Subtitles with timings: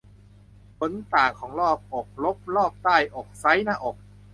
[0.77, 3.95] ผลต่างของรอบอก ลบ รอบใต้อก ไซซ์หน้าอก